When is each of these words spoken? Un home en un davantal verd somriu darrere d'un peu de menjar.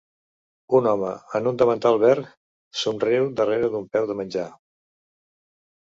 Un 0.77 0.87
home 0.91 1.11
en 1.39 1.49
un 1.51 1.59
davantal 1.61 1.99
verd 2.05 2.31
somriu 2.85 3.29
darrere 3.41 3.69
d'un 3.75 3.89
peu 3.97 4.11
de 4.13 4.19
menjar. 4.23 4.51